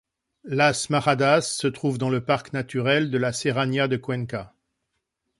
[0.45, 4.55] Las Majadas se trouve dans le parc naturel de la Serranía de Cuenca.